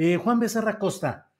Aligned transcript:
Eh, 0.00 0.16
Juan 0.16 0.38
Becerra 0.38 0.78
Costa, 0.78 1.32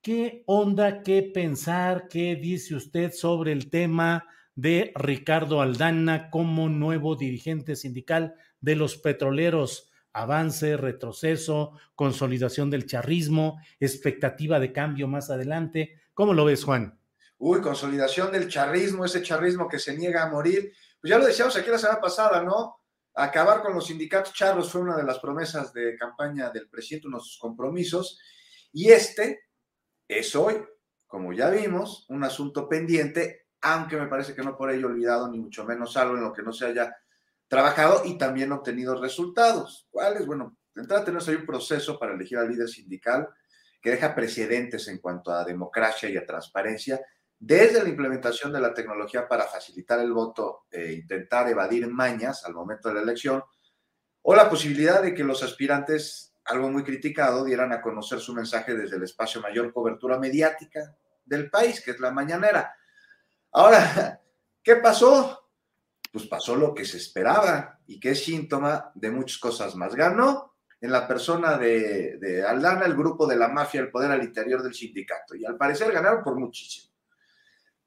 ¿qué 0.00 0.42
onda, 0.46 1.02
qué 1.02 1.20
pensar, 1.22 2.08
qué 2.08 2.36
dice 2.36 2.74
usted 2.74 3.12
sobre 3.12 3.52
el 3.52 3.68
tema 3.68 4.24
de 4.54 4.92
Ricardo 4.94 5.60
Aldana 5.60 6.30
como 6.30 6.70
nuevo 6.70 7.16
dirigente 7.16 7.76
sindical 7.76 8.34
de 8.62 8.76
los 8.76 8.96
petroleros? 8.96 9.90
Avance, 10.14 10.78
retroceso, 10.78 11.72
consolidación 11.94 12.70
del 12.70 12.86
charrismo, 12.86 13.60
expectativa 13.78 14.58
de 14.58 14.72
cambio 14.72 15.06
más 15.06 15.28
adelante. 15.28 16.00
¿Cómo 16.14 16.32
lo 16.32 16.46
ves, 16.46 16.64
Juan? 16.64 16.98
Uy, 17.36 17.60
consolidación 17.60 18.32
del 18.32 18.48
charrismo, 18.48 19.04
ese 19.04 19.20
charrismo 19.20 19.68
que 19.68 19.78
se 19.78 19.94
niega 19.94 20.22
a 20.22 20.30
morir. 20.30 20.72
Pues 20.98 21.10
ya 21.10 21.18
lo 21.18 21.26
decíamos 21.26 21.54
aquí 21.58 21.68
la 21.70 21.76
semana 21.76 22.00
pasada, 22.00 22.42
¿no? 22.42 22.77
Acabar 23.20 23.62
con 23.62 23.74
los 23.74 23.88
sindicatos 23.88 24.32
charros 24.32 24.70
fue 24.70 24.80
una 24.80 24.96
de 24.96 25.02
las 25.02 25.18
promesas 25.18 25.72
de 25.72 25.96
campaña 25.96 26.50
del 26.50 26.68
presidente, 26.68 27.08
uno 27.08 27.18
de 27.18 27.24
sus 27.24 27.36
compromisos. 27.36 28.20
Y 28.72 28.90
este 28.90 29.40
es 30.06 30.36
hoy, 30.36 30.64
como 31.08 31.32
ya 31.32 31.50
vimos, 31.50 32.06
un 32.10 32.22
asunto 32.22 32.68
pendiente, 32.68 33.48
aunque 33.60 33.96
me 33.96 34.06
parece 34.06 34.36
que 34.36 34.42
no 34.42 34.56
por 34.56 34.70
ello 34.70 34.86
olvidado, 34.86 35.28
ni 35.28 35.40
mucho 35.40 35.64
menos 35.64 35.96
algo 35.96 36.14
en 36.14 36.22
lo 36.22 36.32
que 36.32 36.44
no 36.44 36.52
se 36.52 36.66
haya 36.66 36.96
trabajado 37.48 38.02
y 38.04 38.16
también 38.16 38.52
obtenido 38.52 38.94
resultados. 39.00 39.88
¿Cuáles? 39.90 40.24
Bueno, 40.24 40.56
de 40.72 40.82
entrada 40.82 41.04
tenemos 41.04 41.28
ahí 41.28 41.34
un 41.34 41.46
proceso 41.46 41.98
para 41.98 42.14
elegir 42.14 42.38
al 42.38 42.48
líder 42.48 42.68
sindical 42.68 43.28
que 43.82 43.90
deja 43.90 44.14
precedentes 44.14 44.86
en 44.86 44.98
cuanto 44.98 45.32
a 45.32 45.44
democracia 45.44 46.08
y 46.08 46.16
a 46.16 46.24
transparencia, 46.24 47.00
desde 47.38 47.82
la 47.82 47.88
implementación 47.88 48.52
de 48.52 48.60
la 48.60 48.74
tecnología 48.74 49.28
para 49.28 49.44
facilitar 49.44 50.00
el 50.00 50.12
voto 50.12 50.66
e 50.70 50.92
intentar 50.92 51.48
evadir 51.48 51.86
mañas 51.86 52.44
al 52.44 52.54
momento 52.54 52.88
de 52.88 52.96
la 52.96 53.02
elección, 53.02 53.42
o 54.22 54.34
la 54.34 54.50
posibilidad 54.50 55.02
de 55.02 55.14
que 55.14 55.24
los 55.24 55.42
aspirantes, 55.42 56.34
algo 56.44 56.70
muy 56.70 56.82
criticado, 56.82 57.44
dieran 57.44 57.72
a 57.72 57.80
conocer 57.80 58.18
su 58.18 58.34
mensaje 58.34 58.74
desde 58.74 58.96
el 58.96 59.04
espacio 59.04 59.40
mayor 59.40 59.72
cobertura 59.72 60.18
mediática 60.18 60.96
del 61.24 61.48
país, 61.48 61.80
que 61.80 61.92
es 61.92 62.00
la 62.00 62.10
mañanera. 62.10 62.74
Ahora, 63.52 64.20
¿qué 64.62 64.76
pasó? 64.76 65.48
Pues 66.10 66.26
pasó 66.26 66.56
lo 66.56 66.74
que 66.74 66.84
se 66.84 66.96
esperaba 66.96 67.78
y 67.86 68.00
que 68.00 68.10
es 68.10 68.24
síntoma 68.24 68.90
de 68.94 69.10
muchas 69.10 69.38
cosas 69.38 69.76
más. 69.76 69.94
Ganó 69.94 70.56
en 70.80 70.90
la 70.90 71.06
persona 71.06 71.56
de, 71.56 72.18
de 72.18 72.44
Aldana 72.44 72.86
el 72.86 72.94
grupo 72.94 73.26
de 73.26 73.36
la 73.36 73.48
mafia, 73.48 73.80
el 73.80 73.90
poder 73.90 74.10
al 74.10 74.22
interior 74.22 74.62
del 74.62 74.74
sindicato, 74.74 75.36
y 75.36 75.44
al 75.44 75.56
parecer 75.56 75.92
ganaron 75.92 76.22
por 76.22 76.36
muchísimo 76.36 76.87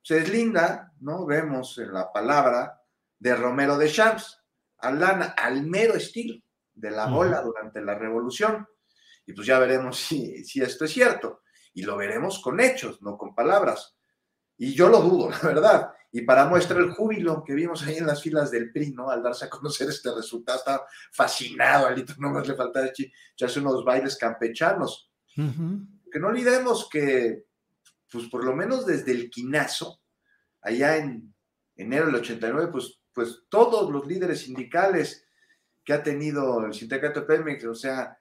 se 0.02 0.16
deslinda, 0.16 0.92
¿no? 1.00 1.26
Vemos 1.26 1.78
en 1.78 1.94
la 1.94 2.12
palabra 2.12 2.82
de 3.20 3.36
Romero 3.36 3.78
de 3.78 3.92
Champs, 3.92 4.40
Aldana 4.80 5.36
al 5.38 5.64
mero 5.64 5.94
estilo 5.94 6.42
de 6.74 6.92
la 6.92 7.06
bola 7.06 7.42
durante 7.42 7.82
la 7.82 7.96
revolución. 7.96 8.68
Y 9.26 9.34
pues 9.34 9.46
ya 9.48 9.60
veremos 9.60 9.98
si, 10.08 10.44
si 10.44 10.62
esto 10.62 10.86
es 10.86 10.92
cierto. 10.92 11.42
Y 11.74 11.84
lo 11.84 11.98
veremos 11.98 12.40
con 12.40 12.60
hechos, 12.60 13.02
no 13.02 13.18
con 13.18 13.34
palabras. 13.36 13.96
Y 14.58 14.74
yo 14.74 14.90
lo 14.90 15.02
dudo, 15.02 15.30
la 15.32 15.40
verdad. 15.40 15.92
Y 16.12 16.22
para 16.22 16.46
muestra 16.46 16.80
el 16.80 16.92
júbilo 16.92 17.44
que 17.44 17.54
vimos 17.54 17.84
ahí 17.84 17.98
en 17.98 18.08
las 18.08 18.22
filas 18.22 18.52
del 18.52 18.72
PRI, 18.72 18.92
¿no? 18.92 19.10
Al 19.10 19.24
darse 19.24 19.46
a 19.46 19.50
conocer 19.50 19.88
este 19.90 20.14
resultado, 20.14 20.58
estaba 20.58 20.86
fascinado, 21.12 21.88
Alito, 21.88 22.14
no 22.20 22.32
más 22.32 22.48
le 22.48 22.56
faltaba 22.56 22.88
echarse 22.88 23.60
unos 23.60 23.86
bailes 23.86 24.18
campechanos. 24.18 25.10
Que 25.34 26.20
no 26.20 26.28
olvidemos 26.28 26.90
que 26.90 27.46
pues 28.12 28.28
por 28.28 28.44
lo 28.44 28.56
menos 28.56 28.86
desde 28.86 29.12
el 29.12 29.30
quinazo, 29.30 30.02
allá 30.62 30.98
en 30.98 31.34
enero 31.76 32.08
del 32.08 32.16
89, 32.16 32.70
pues, 32.72 33.02
pues 33.14 33.44
todos 33.50 33.90
los 33.90 34.06
líderes 34.06 34.42
sindicales 34.42 35.26
que 35.84 35.94
ha 35.94 36.04
tenido 36.04 36.66
el 36.66 36.74
sindicato 36.74 37.26
Pemex, 37.26 37.66
o 37.66 37.74
sea, 37.74 38.18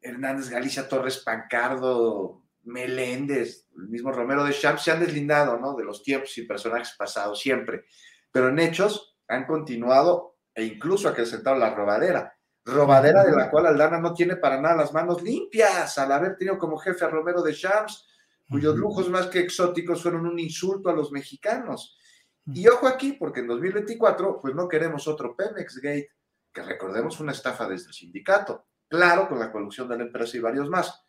Hernández 0.00 0.48
Galicia 0.50 0.88
Torres 0.88 1.18
Pancardo, 1.18 2.44
Meléndez, 2.62 3.68
el 3.76 3.88
mismo 3.88 4.10
Romero 4.10 4.44
de 4.44 4.52
Champs, 4.52 4.82
se 4.82 4.90
han 4.90 5.00
deslindado, 5.00 5.58
¿no? 5.58 5.74
De 5.74 5.84
los 5.84 6.02
tiempos 6.02 6.36
y 6.38 6.42
personajes 6.42 6.94
pasados 6.96 7.40
siempre, 7.40 7.84
pero 8.32 8.48
en 8.48 8.58
hechos 8.58 9.16
han 9.28 9.46
continuado 9.46 10.38
e 10.54 10.64
incluso 10.64 11.08
acrecentado 11.08 11.56
la 11.56 11.74
robadera. 11.74 12.36
Robadera 12.64 13.24
de 13.24 13.36
la 13.36 13.50
cual 13.50 13.66
Aldana 13.66 13.98
no 13.98 14.14
tiene 14.14 14.36
para 14.36 14.60
nada 14.60 14.76
las 14.76 14.94
manos 14.94 15.22
limpias 15.22 15.98
al 15.98 16.12
haber 16.12 16.36
tenido 16.36 16.58
como 16.58 16.78
jefe 16.78 17.04
a 17.04 17.08
Romero 17.08 17.42
de 17.42 17.54
Champs, 17.54 18.08
cuyos 18.48 18.76
lujos 18.76 19.08
más 19.08 19.26
que 19.26 19.40
exóticos 19.40 20.02
fueron 20.02 20.26
un 20.26 20.38
insulto 20.38 20.88
a 20.88 20.94
los 20.94 21.12
mexicanos. 21.12 21.98
Y 22.46 22.68
ojo 22.68 22.86
aquí, 22.86 23.12
porque 23.12 23.40
en 23.40 23.46
2024, 23.46 24.40
pues 24.40 24.54
no 24.54 24.68
queremos 24.68 25.08
otro 25.08 25.34
Pemex 25.34 25.76
Gate, 25.76 26.10
que 26.52 26.62
recordemos 26.62 27.18
una 27.20 27.32
estafa 27.32 27.68
desde 27.68 27.88
el 27.88 27.94
sindicato, 27.94 28.66
claro, 28.88 29.28
con 29.28 29.38
la 29.38 29.50
colusión 29.50 29.88
de 29.88 29.96
la 29.96 30.04
empresa 30.04 30.36
y 30.36 30.40
varios 30.40 30.68
más. 30.68 31.04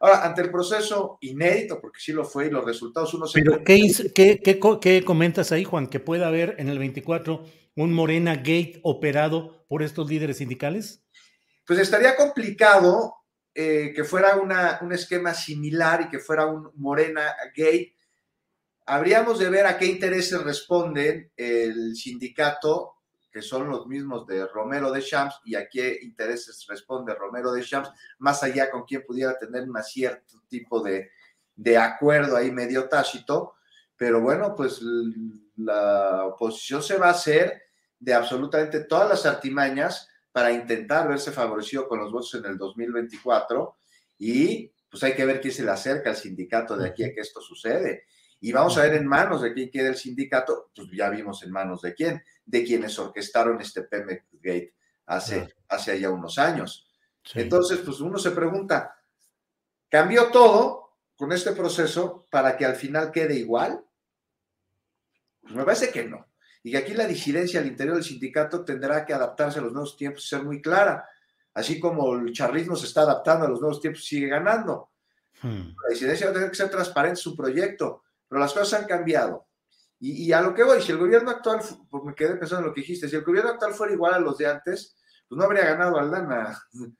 Ahora, 0.00 0.24
ante 0.24 0.42
el 0.42 0.50
proceso 0.50 1.18
inédito, 1.22 1.80
porque 1.80 2.00
sí 2.00 2.12
lo 2.12 2.24
fue 2.24 2.46
y 2.46 2.50
los 2.50 2.64
resultados 2.64 3.14
uno 3.14 3.26
se... 3.26 3.40
Pero 3.40 3.64
¿qué, 3.64 3.80
qué, 4.14 4.40
qué, 4.40 4.60
qué 4.80 5.04
comentas 5.04 5.52
ahí, 5.52 5.64
Juan? 5.64 5.86
¿Que 5.86 6.00
pueda 6.00 6.28
haber 6.28 6.56
en 6.58 6.68
el 6.68 6.78
24 6.78 7.44
un 7.76 7.92
Morena 7.92 8.36
Gate 8.36 8.80
operado 8.82 9.64
por 9.68 9.82
estos 9.82 10.08
líderes 10.08 10.38
sindicales? 10.38 11.04
Pues 11.66 11.78
estaría 11.78 12.16
complicado 12.16 13.14
eh, 13.54 13.92
que 13.94 14.04
fuera 14.04 14.36
una, 14.36 14.80
un 14.82 14.92
esquema 14.92 15.32
similar 15.32 16.02
y 16.02 16.08
que 16.08 16.18
fuera 16.18 16.46
un 16.46 16.70
Morena 16.74 17.34
Gate, 17.56 17.94
habríamos 18.86 19.38
de 19.38 19.48
ver 19.48 19.66
a 19.66 19.78
qué 19.78 19.86
intereses 19.86 20.42
responden 20.42 21.30
el 21.36 21.94
sindicato, 21.94 22.96
que 23.30 23.42
son 23.42 23.68
los 23.68 23.86
mismos 23.86 24.26
de 24.26 24.46
Romero 24.46 24.90
de 24.90 25.02
Champs, 25.02 25.40
y 25.44 25.54
a 25.54 25.68
qué 25.68 25.98
intereses 26.02 26.66
responde 26.68 27.14
Romero 27.14 27.52
de 27.52 27.62
Champs, 27.62 27.90
más 28.18 28.42
allá 28.42 28.70
con 28.70 28.84
quien 28.84 29.04
pudiera 29.04 29.38
tener 29.38 29.62
un 29.62 29.82
cierto 29.82 30.42
tipo 30.48 30.82
de, 30.82 31.10
de 31.54 31.78
acuerdo 31.78 32.36
ahí 32.36 32.50
medio 32.50 32.88
tácito. 32.88 33.54
Pero 33.96 34.20
bueno, 34.20 34.54
pues 34.56 34.80
la 35.56 36.26
oposición 36.26 36.82
se 36.82 36.96
va 36.96 37.06
a 37.06 37.12
hacer 37.12 37.62
de 37.98 38.14
absolutamente 38.14 38.80
todas 38.80 39.08
las 39.08 39.26
artimañas 39.26 40.08
para 40.34 40.50
intentar 40.50 41.06
verse 41.06 41.30
favorecido 41.30 41.86
con 41.86 42.00
los 42.00 42.10
votos 42.10 42.34
en 42.34 42.44
el 42.46 42.58
2024 42.58 43.76
y 44.18 44.68
pues 44.90 45.00
hay 45.04 45.14
que 45.14 45.24
ver 45.24 45.40
quién 45.40 45.54
se 45.54 45.62
le 45.62 45.70
acerca 45.70 46.10
al 46.10 46.16
sindicato 46.16 46.76
de 46.76 46.88
aquí 46.88 47.04
a 47.04 47.14
que 47.14 47.20
esto 47.20 47.40
sucede. 47.40 48.06
Y 48.40 48.50
vamos 48.50 48.76
a 48.76 48.82
ver 48.82 48.94
en 48.94 49.06
manos 49.06 49.42
de 49.42 49.54
quién 49.54 49.70
queda 49.70 49.90
el 49.90 49.94
sindicato, 49.94 50.72
pues 50.74 50.88
ya 50.92 51.08
vimos 51.08 51.44
en 51.44 51.52
manos 51.52 51.82
de 51.82 51.94
quién, 51.94 52.20
de 52.44 52.64
quienes 52.64 52.98
orquestaron 52.98 53.60
este 53.60 53.82
Pemex 53.82 54.24
Gate 54.32 54.74
hace, 55.06 55.54
hace 55.68 56.00
ya 56.00 56.10
unos 56.10 56.36
años. 56.36 56.90
Entonces, 57.34 57.78
pues 57.84 58.00
uno 58.00 58.18
se 58.18 58.32
pregunta, 58.32 58.96
¿cambió 59.88 60.32
todo 60.32 60.96
con 61.14 61.30
este 61.30 61.52
proceso 61.52 62.26
para 62.28 62.56
que 62.56 62.64
al 62.64 62.74
final 62.74 63.12
quede 63.12 63.36
igual? 63.36 63.84
Pues 65.42 65.54
me 65.54 65.62
parece 65.62 65.92
que 65.92 66.02
no 66.02 66.26
y 66.64 66.70
que 66.70 66.78
aquí 66.78 66.94
la 66.94 67.06
disidencia 67.06 67.60
al 67.60 67.66
interior 67.66 67.96
del 67.96 68.04
sindicato 68.04 68.64
tendrá 68.64 69.04
que 69.04 69.12
adaptarse 69.12 69.58
a 69.58 69.62
los 69.62 69.72
nuevos 69.72 69.98
tiempos 69.98 70.24
y 70.24 70.28
ser 70.28 70.42
muy 70.42 70.62
clara. 70.62 71.06
Así 71.52 71.78
como 71.78 72.14
el 72.14 72.32
charrismo 72.32 72.74
se 72.74 72.86
está 72.86 73.02
adaptando 73.02 73.44
a 73.44 73.48
los 73.50 73.60
nuevos 73.60 73.82
tiempos, 73.82 74.02
sigue 74.02 74.28
ganando. 74.28 74.90
Hmm. 75.42 75.74
La 75.82 75.90
disidencia 75.90 76.26
va 76.26 76.30
a 76.30 76.34
tener 76.34 76.50
que 76.50 76.56
ser 76.56 76.70
transparente 76.70 77.20
su 77.20 77.36
proyecto, 77.36 78.04
pero 78.26 78.40
las 78.40 78.54
cosas 78.54 78.80
han 78.80 78.88
cambiado. 78.88 79.46
Y, 80.00 80.32
a 80.32 80.40
lo 80.40 80.54
que 80.54 80.64
voy, 80.64 80.82
si 80.82 80.92
el 80.92 80.98
gobierno 80.98 81.30
actual, 81.30 81.60
pues 81.88 82.04
me 82.04 82.14
quedé 82.14 82.36
pensando 82.36 82.62
en 82.62 82.68
lo 82.68 82.74
que 82.74 82.82
dijiste, 82.82 83.08
si 83.08 83.16
el 83.16 83.24
gobierno 83.24 83.50
actual 83.50 83.72
fuera 83.72 83.92
igual 83.92 84.14
a 84.14 84.18
los 84.18 84.36
de 84.36 84.46
antes, 84.46 84.96
pues 85.28 85.38
no 85.38 85.44
habría 85.44 85.64
ganado 85.64 85.98
Aldana. 85.98 86.58
O 86.78 86.92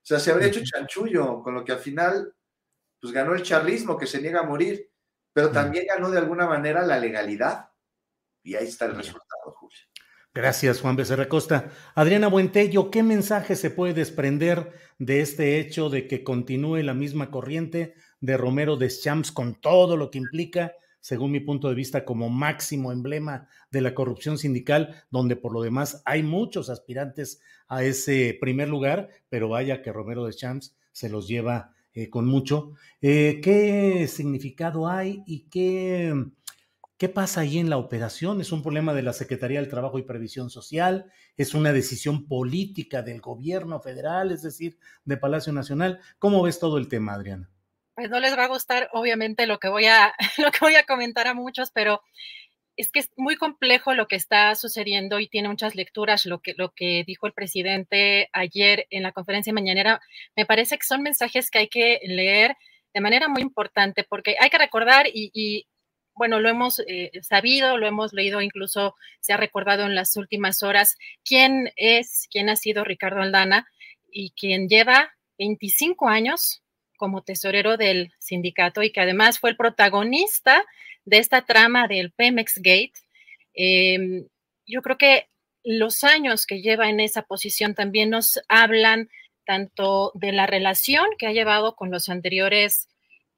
sea, 0.00 0.20
se 0.20 0.30
habría 0.30 0.48
hecho 0.48 0.60
chanchullo, 0.64 1.42
con 1.42 1.54
lo 1.54 1.64
que 1.64 1.72
al 1.72 1.78
final, 1.78 2.34
pues 3.00 3.12
ganó 3.12 3.34
el 3.34 3.42
charlismo 3.42 3.96
que 3.96 4.06
se 4.06 4.20
niega 4.20 4.40
a 4.40 4.44
morir, 4.44 4.90
pero 5.32 5.50
también 5.50 5.86
ganó 5.88 6.10
de 6.10 6.18
alguna 6.18 6.46
manera 6.46 6.86
la 6.86 6.98
legalidad. 6.98 7.71
Y 8.42 8.54
ahí 8.54 8.66
está 8.66 8.86
el 8.86 8.96
resultado, 8.96 9.52
Julio. 9.56 9.78
Gracias, 10.34 10.80
Juan 10.80 10.96
Becerra 10.96 11.28
Costa. 11.28 11.72
Adriana 11.94 12.28
Buentello, 12.28 12.90
¿qué 12.90 13.02
mensaje 13.02 13.54
se 13.54 13.70
puede 13.70 13.92
desprender 13.92 14.72
de 14.98 15.20
este 15.20 15.60
hecho 15.60 15.90
de 15.90 16.08
que 16.08 16.24
continúe 16.24 16.78
la 16.78 16.94
misma 16.94 17.30
corriente 17.30 17.94
de 18.20 18.38
Romero 18.38 18.76
Deschamps 18.76 19.30
con 19.30 19.60
todo 19.60 19.98
lo 19.98 20.10
que 20.10 20.16
implica, 20.16 20.72
según 21.00 21.32
mi 21.32 21.40
punto 21.40 21.68
de 21.68 21.74
vista, 21.74 22.06
como 22.06 22.30
máximo 22.30 22.92
emblema 22.92 23.46
de 23.70 23.82
la 23.82 23.94
corrupción 23.94 24.38
sindical, 24.38 25.04
donde 25.10 25.36
por 25.36 25.52
lo 25.52 25.60
demás 25.60 26.02
hay 26.06 26.22
muchos 26.22 26.70
aspirantes 26.70 27.42
a 27.68 27.84
ese 27.84 28.36
primer 28.40 28.70
lugar, 28.70 29.10
pero 29.28 29.50
vaya 29.50 29.82
que 29.82 29.92
Romero 29.92 30.24
Deschamps 30.24 30.74
se 30.92 31.10
los 31.10 31.28
lleva 31.28 31.74
eh, 31.92 32.08
con 32.08 32.26
mucho. 32.26 32.72
Eh, 33.02 33.40
¿Qué 33.42 34.06
significado 34.08 34.88
hay 34.88 35.22
y 35.26 35.40
qué 35.50 36.14
¿Qué 37.02 37.08
pasa 37.08 37.40
ahí 37.40 37.58
en 37.58 37.68
la 37.68 37.78
operación? 37.78 38.40
¿Es 38.40 38.52
un 38.52 38.62
problema 38.62 38.94
de 38.94 39.02
la 39.02 39.12
Secretaría 39.12 39.58
del 39.58 39.68
Trabajo 39.68 39.98
y 39.98 40.04
Previsión 40.04 40.50
Social? 40.50 41.10
¿Es 41.36 41.52
una 41.52 41.72
decisión 41.72 42.28
política 42.28 43.02
del 43.02 43.20
gobierno 43.20 43.80
federal, 43.80 44.30
es 44.30 44.42
decir, 44.42 44.78
de 45.04 45.16
Palacio 45.16 45.52
Nacional? 45.52 45.98
¿Cómo 46.20 46.40
ves 46.44 46.60
todo 46.60 46.78
el 46.78 46.86
tema, 46.86 47.14
Adriana? 47.14 47.50
Pues 47.96 48.08
no 48.08 48.20
les 48.20 48.38
va 48.38 48.44
a 48.44 48.46
gustar, 48.46 48.88
obviamente, 48.92 49.48
lo 49.48 49.58
que 49.58 49.68
voy 49.68 49.86
a, 49.86 50.14
lo 50.38 50.52
que 50.52 50.60
voy 50.60 50.76
a 50.76 50.84
comentar 50.84 51.26
a 51.26 51.34
muchos, 51.34 51.72
pero 51.72 52.02
es 52.76 52.92
que 52.92 53.00
es 53.00 53.10
muy 53.16 53.34
complejo 53.34 53.94
lo 53.94 54.06
que 54.06 54.14
está 54.14 54.54
sucediendo 54.54 55.18
y 55.18 55.26
tiene 55.26 55.48
muchas 55.48 55.74
lecturas. 55.74 56.24
Lo 56.24 56.38
que, 56.40 56.54
lo 56.56 56.70
que 56.70 57.02
dijo 57.04 57.26
el 57.26 57.32
presidente 57.32 58.30
ayer 58.32 58.86
en 58.90 59.02
la 59.02 59.10
conferencia 59.10 59.52
mañanera, 59.52 60.00
me 60.36 60.46
parece 60.46 60.78
que 60.78 60.86
son 60.86 61.02
mensajes 61.02 61.50
que 61.50 61.58
hay 61.58 61.68
que 61.68 61.98
leer 62.04 62.56
de 62.94 63.00
manera 63.00 63.26
muy 63.26 63.42
importante, 63.42 64.04
porque 64.04 64.36
hay 64.38 64.50
que 64.50 64.58
recordar, 64.58 65.06
y 65.12 65.66
bueno, 66.14 66.40
lo 66.40 66.48
hemos 66.48 66.80
eh, 66.86 67.10
sabido, 67.22 67.78
lo 67.78 67.86
hemos 67.86 68.12
leído, 68.12 68.40
incluso 68.40 68.94
se 69.20 69.32
ha 69.32 69.36
recordado 69.36 69.84
en 69.84 69.94
las 69.94 70.16
últimas 70.16 70.62
horas 70.62 70.96
quién 71.24 71.72
es, 71.76 72.28
quién 72.30 72.48
ha 72.48 72.56
sido 72.56 72.84
Ricardo 72.84 73.22
Aldana 73.22 73.66
y 74.10 74.30
quien 74.32 74.68
lleva 74.68 75.12
25 75.38 76.08
años 76.08 76.62
como 76.96 77.22
tesorero 77.22 77.76
del 77.76 78.12
sindicato 78.18 78.82
y 78.82 78.92
que 78.92 79.00
además 79.00 79.40
fue 79.40 79.50
el 79.50 79.56
protagonista 79.56 80.62
de 81.04 81.18
esta 81.18 81.44
trama 81.44 81.88
del 81.88 82.12
Pemex 82.12 82.56
Gate. 82.58 82.92
Em, 83.54 84.28
yo 84.66 84.82
creo 84.82 84.98
que 84.98 85.28
los 85.64 86.04
años 86.04 86.46
que 86.46 86.60
lleva 86.60 86.88
en 86.88 87.00
esa 87.00 87.22
posición 87.22 87.74
también 87.74 88.10
nos 88.10 88.40
hablan 88.48 89.08
tanto 89.44 90.12
de 90.14 90.32
la 90.32 90.46
relación 90.46 91.06
que 91.18 91.26
ha 91.26 91.32
llevado 91.32 91.74
con 91.74 91.90
los 91.90 92.08
anteriores 92.08 92.88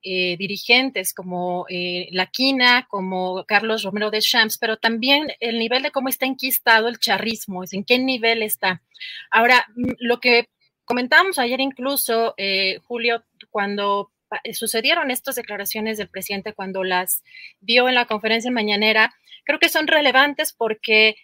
eh, 0.04 0.36
dirigentes 0.36 1.14
como 1.14 1.64
eh, 1.70 2.08
La 2.12 2.26
Quina, 2.26 2.86
como 2.90 3.44
Carlos 3.46 3.82
Romero 3.82 4.10
de 4.10 4.20
Champs, 4.20 4.58
pero 4.58 4.76
también 4.76 5.28
el 5.40 5.58
nivel 5.58 5.82
de 5.82 5.90
cómo 5.90 6.10
está 6.10 6.26
enquistado 6.26 6.88
el 6.88 6.98
charrismo, 6.98 7.64
es 7.64 7.72
en 7.72 7.84
qué 7.84 7.98
nivel 7.98 8.42
está. 8.42 8.82
Ahora, 9.30 9.66
mm, 9.74 9.92
lo 10.00 10.20
que 10.20 10.50
comentábamos 10.84 11.38
ayer 11.38 11.58
incluso, 11.60 12.34
eh, 12.36 12.80
Julio, 12.84 13.24
cuando 13.48 14.12
sucedieron 14.52 15.10
estas 15.10 15.36
declaraciones 15.36 15.96
del 15.96 16.08
presidente, 16.08 16.52
cuando 16.52 16.84
las 16.84 17.22
dio 17.60 17.88
en 17.88 17.94
la 17.94 18.04
conferencia 18.04 18.50
mañanera, 18.50 19.14
creo 19.44 19.58
que 19.58 19.68
son 19.68 19.86
relevantes 19.86 20.52
porque 20.52 21.16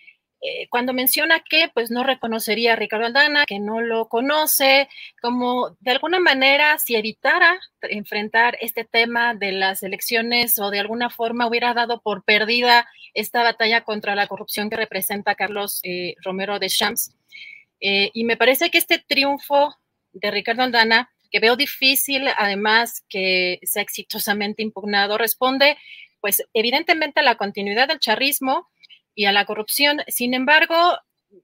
eh, 0.42 0.68
cuando 0.70 0.94
menciona 0.94 1.40
que 1.40 1.70
pues 1.74 1.90
no 1.90 2.02
reconocería 2.02 2.72
a 2.72 2.76
Ricardo 2.76 3.06
Aldana, 3.06 3.44
que 3.44 3.58
no 3.58 3.82
lo 3.82 4.08
conoce, 4.08 4.88
como 5.20 5.76
de 5.80 5.90
alguna 5.90 6.18
manera 6.18 6.78
si 6.78 6.96
evitara 6.96 7.60
enfrentar 7.82 8.56
este 8.62 8.84
tema 8.84 9.34
de 9.34 9.52
las 9.52 9.82
elecciones 9.82 10.58
o 10.58 10.70
de 10.70 10.80
alguna 10.80 11.10
forma 11.10 11.46
hubiera 11.46 11.74
dado 11.74 12.00
por 12.00 12.24
perdida 12.24 12.88
esta 13.12 13.42
batalla 13.42 13.82
contra 13.82 14.14
la 14.14 14.28
corrupción 14.28 14.70
que 14.70 14.76
representa 14.76 15.34
Carlos 15.34 15.80
eh, 15.82 16.14
Romero 16.24 16.58
de 16.58 16.68
Champs. 16.68 17.14
Eh, 17.80 18.10
y 18.14 18.24
me 18.24 18.38
parece 18.38 18.70
que 18.70 18.78
este 18.78 18.98
triunfo 18.98 19.76
de 20.12 20.30
Ricardo 20.30 20.62
Aldana, 20.62 21.10
que 21.30 21.40
veo 21.40 21.56
difícil 21.56 22.26
además 22.36 23.04
que 23.08 23.58
sea 23.62 23.82
exitosamente 23.82 24.62
impugnado, 24.62 25.18
responde 25.18 25.76
pues 26.20 26.44
evidentemente 26.52 27.20
a 27.20 27.22
la 27.22 27.36
continuidad 27.36 27.88
del 27.88 27.98
charrismo, 27.98 28.68
y 29.14 29.26
a 29.26 29.32
la 29.32 29.44
corrupción. 29.44 30.02
Sin 30.08 30.34
embargo, 30.34 30.74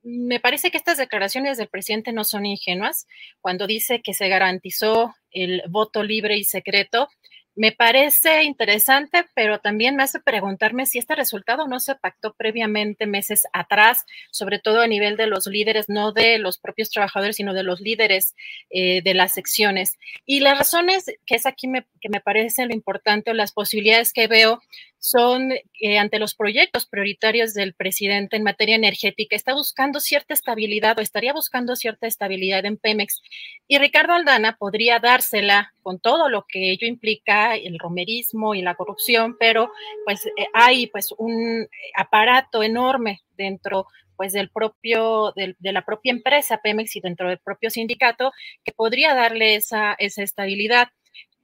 me 0.03 0.41
parece 0.41 0.71
que 0.71 0.79
estas 0.79 0.99
declaraciones 0.99 1.59
del 1.59 1.69
presidente 1.69 2.13
no 2.13 2.25
son 2.25 2.47
ingenuas 2.47 3.07
cuando 3.41 3.67
dice 3.67 4.03
que 4.03 4.15
se 4.15 4.29
garantizó 4.29 5.15
el 5.31 5.63
voto 5.69 6.03
libre 6.03 6.37
y 6.37 6.45
secreto 6.45 7.09
me 7.57 7.73
parece 7.73 8.43
interesante, 8.45 9.25
pero 9.35 9.61
también 9.61 9.97
me 9.97 10.03
hace 10.03 10.21
preguntarme 10.21 10.85
si 10.85 10.99
este 10.99 11.15
resultado 11.15 11.67
no 11.67 11.81
se 11.81 11.95
pactó 11.95 12.35
previamente 12.35 13.07
meses 13.07 13.45
atrás, 13.55 14.05
sobre 14.31 14.59
todo 14.59 14.83
a 14.83 14.87
nivel 14.87 15.17
de 15.17 15.27
los 15.27 15.47
líderes, 15.47 15.89
no 15.89 16.13
de 16.13 16.39
los 16.39 16.59
propios 16.59 16.91
trabajadores, 16.91 17.37
sino 17.37 17.55
de 17.55 17.63
los 17.63 17.81
líderes 17.81 18.35
eh, 18.69 19.01
de 19.03 19.15
las 19.15 19.33
secciones. 19.33 19.97
Y 20.27 20.41
las 20.41 20.59
razones 20.59 21.07
que 21.25 21.35
es 21.35 21.47
aquí 21.47 21.67
me, 21.67 21.87
que 22.03 22.11
me 22.11 22.21
parece 22.21 22.67
lo 22.67 22.75
importante 22.75 23.31
o 23.31 23.35
las 23.35 23.53
posibilidades 23.53 24.13
que 24.13 24.27
veo 24.27 24.61
son 25.07 25.53
eh, 25.53 25.99
ante 25.99 26.19
los 26.19 26.35
proyectos 26.35 26.87
prioritarios 26.87 27.55
del 27.55 27.75
presidente 27.75 28.37
en 28.37 28.43
materia 28.43 28.75
energética, 28.75 29.37
está 29.37 29.55
buscando 29.55 30.01
cierta 30.01 30.35
estabilidad 30.35 30.99
o 30.99 31.01
estaría 31.01 31.33
buscando 31.33 31.77
cierta 31.77 32.09
estabilidad 32.09 32.65
en 32.65 32.77
Pemex. 32.77 33.23
Y 33.69 33.79
Ricardo 33.79 34.15
Aldana 34.15 34.57
podría 34.57 34.99
dársela 34.99 35.73
con 35.85 36.01
todo 36.01 36.29
lo 36.29 36.45
que 36.49 36.73
ello 36.73 36.89
implica, 36.89 37.55
el 37.55 37.79
romerismo 37.79 38.57
y 38.57 38.63
la 38.63 38.75
corrupción, 38.75 39.37
pero 39.39 39.71
pues 40.05 40.27
eh, 40.27 40.49
hay 40.53 40.89
pues 40.89 41.15
un 41.17 41.69
aparato 41.97 42.65
enorme 42.65 43.21
dentro 43.37 43.87
pues 44.17 44.33
del 44.33 44.51
propio, 44.51 45.33
de 45.37 45.73
la 45.73 45.85
propia 45.85 46.11
empresa 46.11 46.59
Pemex 46.61 46.97
y 46.97 47.01
dentro 47.01 47.29
del 47.29 47.39
propio 47.39 47.71
sindicato 47.71 48.33
que 48.65 48.73
podría 48.73 49.15
darle 49.15 49.55
esa, 49.55 49.95
esa 50.01 50.25
estabilidad. 50.25 50.89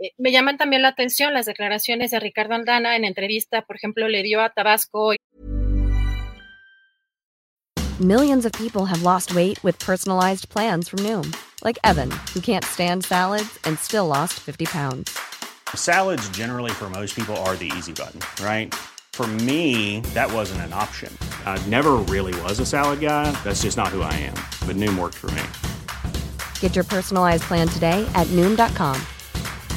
Eh, 0.02 0.12
me 0.18 0.32
llaman 0.32 0.56
también 0.56 0.82
la 0.82 0.88
atención 0.88 1.32
las 1.32 1.46
declaraciones 1.46 2.10
de 2.10 2.18
Ricardo 2.18 2.54
Aldana 2.54 2.96
en 2.96 3.04
entrevista, 3.04 3.62
por 3.62 3.76
ejemplo, 3.76 4.08
le 4.08 4.22
dio 4.22 4.40
a 4.40 4.50
Tabasco. 4.50 5.14
Millions 8.00 8.44
of 8.44 8.52
people 8.52 8.84
have 8.86 9.02
lost 9.04 9.32
weight 9.34 9.62
with 9.62 9.78
personalized 9.78 10.48
plans 10.48 10.88
from 10.88 10.98
Noom, 11.04 11.32
like 11.62 11.78
Evan, 11.84 12.10
who 12.34 12.40
can't 12.40 12.64
stand 12.64 13.04
salads 13.04 13.60
and 13.64 13.78
still 13.78 14.08
lost 14.08 14.40
50 14.40 14.64
pounds. 14.66 15.16
Salads 15.74 16.28
generally 16.30 16.72
for 16.72 16.90
most 16.90 17.14
people 17.14 17.36
are 17.44 17.54
the 17.54 17.70
easy 17.76 17.92
button, 17.92 18.20
right? 18.44 18.74
For 19.12 19.26
me, 19.28 20.00
that 20.14 20.32
wasn't 20.32 20.62
an 20.62 20.72
option. 20.72 21.16
I 21.46 21.64
never 21.68 21.92
really 22.08 22.34
was 22.42 22.58
a 22.58 22.66
salad 22.66 23.00
guy. 23.00 23.30
That's 23.44 23.62
just 23.62 23.76
not 23.76 23.88
who 23.88 24.00
I 24.00 24.14
am. 24.14 24.34
But 24.66 24.76
Noom 24.76 24.98
worked 24.98 25.18
for 25.18 25.30
me. 25.30 25.42
Get 26.60 26.74
your 26.74 26.84
personalized 26.84 27.44
plan 27.44 27.68
today 27.68 28.04
at 28.14 28.26
Noom.com. 28.28 29.00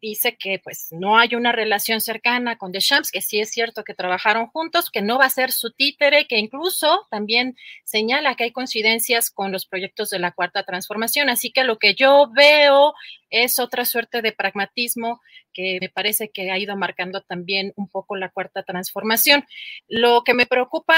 dice 0.00 0.36
que 0.36 0.58
pues 0.58 0.88
no 0.90 1.18
hay 1.18 1.34
una 1.34 1.52
relación 1.52 2.00
cercana 2.00 2.56
con 2.56 2.72
Deschamps, 2.72 3.10
que 3.10 3.20
sí 3.20 3.40
es 3.40 3.50
cierto 3.50 3.84
que 3.84 3.94
trabajaron 3.94 4.46
juntos, 4.46 4.90
que 4.90 5.02
no 5.02 5.18
va 5.18 5.26
a 5.26 5.30
ser 5.30 5.52
su 5.52 5.72
títere, 5.72 6.26
que 6.26 6.38
incluso 6.38 7.06
también 7.10 7.56
señala 7.84 8.34
que 8.34 8.44
hay 8.44 8.52
coincidencias 8.52 9.30
con 9.30 9.52
los 9.52 9.66
proyectos 9.66 10.10
de 10.10 10.18
la 10.18 10.32
cuarta 10.32 10.64
transformación. 10.64 11.28
Así 11.28 11.52
que 11.52 11.64
lo 11.64 11.78
que 11.78 11.94
yo 11.94 12.30
veo 12.34 12.94
es 13.30 13.58
otra 13.58 13.84
suerte 13.84 14.22
de 14.22 14.32
pragmatismo 14.32 15.20
que 15.52 15.78
me 15.80 15.88
parece 15.88 16.30
que 16.30 16.50
ha 16.50 16.58
ido 16.58 16.76
marcando 16.76 17.22
también 17.22 17.72
un 17.76 17.88
poco 17.88 18.16
la 18.16 18.28
cuarta 18.28 18.62
transformación. 18.62 19.44
Lo 19.88 20.22
que 20.22 20.34
me 20.34 20.46
preocupa 20.46 20.96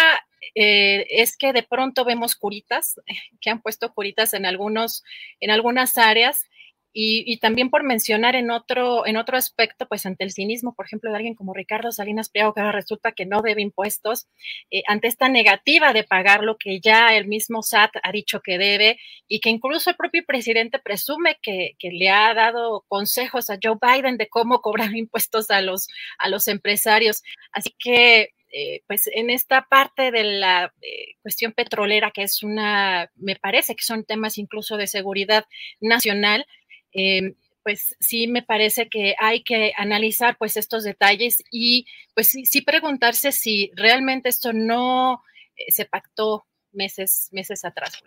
eh, 0.55 1.07
es 1.11 1.37
que 1.37 1.53
de 1.53 1.63
pronto 1.63 2.05
vemos 2.05 2.35
curitas, 2.35 3.01
que 3.41 3.51
han 3.51 3.63
puesto 3.63 3.93
curitas 3.93 4.35
en, 4.35 4.47
algunos, 4.47 5.05
en 5.41 5.51
algunas 5.51 5.97
áreas 5.99 6.45
y, 6.93 7.39
también 7.39 7.71
por 7.71 7.85
mencionar 7.85 8.35
en 8.35 8.51
otro, 8.51 9.07
en 9.07 9.17
otro 9.17 9.37
aspecto, 9.37 9.87
pues 9.87 10.07
ante 10.07 10.25
el 10.25 10.33
cinismo, 10.33 10.75
por 10.75 10.87
ejemplo, 10.87 11.11
de 11.11 11.17
alguien 11.17 11.35
como 11.35 11.55
Ricardo 11.55 11.93
Salinas 11.93 12.31
Pliego, 12.31 12.55
que 12.55 12.61
ahora 12.61 12.73
resulta 12.73 13.13
que 13.13 13.27
no 13.27 13.43
debe 13.43 13.63
impuestos, 13.63 14.27
eh, 14.71 14.83
ante 14.89 15.09
esta 15.09 15.29
negativa 15.29 15.93
de 15.93 16.05
pagar 16.05 16.43
lo 16.43 16.57
que 16.57 16.81
ya 16.81 17.15
el 17.15 17.27
mismo 17.27 17.63
SAT 17.63 17.97
ha 18.03 18.13
dicho 18.13 18.41
que 18.41 18.59
debe 18.59 18.99
y 19.29 19.41
que 19.41 19.51
incluso 19.51 19.91
el 19.91 19.97
propio 19.97 20.25
presidente 20.27 20.79
presume 20.79 21.39
que, 21.43 21.77
le 21.81 22.11
ha 22.11 22.35
dado 22.35 22.85
consejos 22.89 23.49
a 23.51 23.59
Joe 23.63 23.79
Biden 23.81 24.17
de 24.19 24.29
cómo 24.29 24.61
cobrar 24.61 24.91
impuestos 24.97 25.51
a 25.51 25.61
los, 25.61 25.89
a 26.19 26.29
los 26.29 26.49
empresarios. 26.49 27.23
Así 27.53 27.75
que 27.79 28.35
eh, 28.51 28.83
pues 28.87 29.09
en 29.13 29.29
esta 29.29 29.67
parte 29.69 30.11
de 30.11 30.25
la 30.25 30.73
eh, 30.81 31.17
cuestión 31.21 31.53
petrolera, 31.53 32.11
que 32.13 32.23
es 32.23 32.43
una, 32.43 33.11
me 33.17 33.37
parece 33.37 33.75
que 33.77 33.85
son 33.85 34.05
temas 34.05 34.39
incluso 34.39 34.79
de 34.79 34.87
seguridad 34.87 35.45
nacional, 35.81 36.47
Em, 36.93 37.35
pues 37.63 37.95
sí 38.01 38.29
me 38.29 38.43
parece 38.43 38.89
que 38.89 39.15
hay 39.21 39.43
que 39.43 39.73
analizar 39.77 40.39
pues 40.39 40.57
estos 40.57 40.85
detalles 40.85 41.43
y 41.51 41.87
pues 42.15 42.29
sí, 42.29 42.63
preguntarse 42.63 43.31
si 43.31 43.71
realmente 43.75 44.31
esto 44.31 44.53
no 44.55 45.23
eh, 45.55 45.71
se 45.71 45.85
pactó 45.85 46.47
meses, 46.73 47.29
meses 47.31 47.65
atrás. 47.67 48.03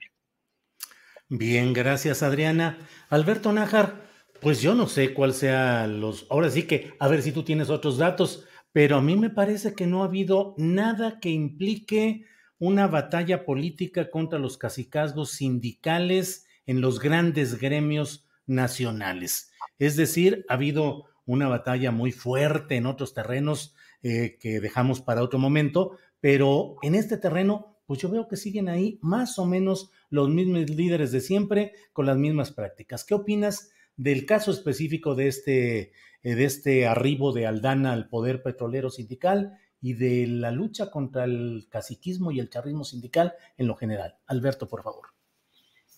Bien, 1.30 1.74
gracias 1.74 2.24
Adriana. 2.24 2.80
Alberto 3.10 3.54
Nájar, 3.54 4.02
pues 4.40 4.62
yo 4.62 4.74
no 4.74 4.88
sé 4.88 5.14
cuál 5.14 5.34
sea 5.34 5.86
los, 5.86 6.26
ahora 6.32 6.50
sí 6.50 6.64
que, 6.64 6.94
a 7.00 7.08
ver 7.08 7.22
si 7.22 7.32
tú 7.32 7.44
tienes 7.44 7.70
otros 7.70 8.00
datos, 8.00 8.48
pero 8.72 8.98
a 8.98 9.02
mí 9.02 9.16
me 9.16 9.30
parece 9.30 9.76
que 9.76 9.86
no 9.86 10.02
ha 10.02 10.08
habido 10.08 10.56
nada 10.58 11.20
que 11.20 11.30
implique 11.30 12.26
una 12.58 12.88
batalla 12.88 13.46
política 13.46 14.10
contra 14.10 14.40
los 14.40 14.58
cacicazgos 14.58 15.32
sindicales 15.32 16.48
en 16.66 16.82
los 16.82 17.00
grandes 17.00 17.60
gremios 17.60 18.26
nacionales. 18.51 19.51
Es 19.79 19.96
decir, 19.96 20.46
ha 20.50 20.55
habido 20.55 21.05
una 21.25 21.48
batalla 21.48 21.91
muy 21.91 22.12
fuerte 22.12 22.75
en 22.75 22.86
otros 22.86 23.13
terrenos 23.13 23.74
eh, 24.03 24.38
que 24.39 24.60
dejamos 24.60 25.01
para 25.01 25.24
otro 25.24 25.39
momento, 25.39 25.98
pero 26.20 26.75
en 26.81 26.96
este 26.96 27.17
terreno, 27.17 27.79
pues 27.86 28.00
yo 28.00 28.10
veo 28.10 28.27
que 28.27 28.36
siguen 28.36 28.67
ahí 28.67 29.00
más 29.01 29.39
o 29.39 29.46
menos 29.46 29.91
los 30.10 30.29
mismos 30.29 30.70
líderes 30.70 31.12
de 31.12 31.22
siempre 31.22 31.74
con 31.93 32.05
las 32.05 32.17
mismas 32.17 32.51
prácticas. 32.51 33.05
¿Qué 33.05 33.13
opinas 33.13 33.72
del 33.96 34.25
caso 34.25 34.51
específico 34.51 35.15
de 35.15 35.27
este, 35.27 35.79
eh, 36.24 36.36
de 36.36 36.43
este 36.46 36.88
arribo 36.88 37.31
de 37.31 37.48
Aldana 37.48 37.93
al 37.93 38.10
poder 38.10 38.43
petrolero 38.43 38.89
sindical 38.89 39.58
y 39.79 39.93
de 39.93 40.27
la 40.27 40.51
lucha 40.51 40.91
contra 40.91 41.24
el 41.24 41.67
caciquismo 41.70 42.31
y 42.31 42.39
el 42.39 42.50
charrismo 42.50 42.84
sindical 42.84 43.34
en 43.58 43.67
lo 43.67 43.75
general? 43.75 44.17
Alberto, 44.27 44.67
por 44.67 44.84
favor. 44.84 45.21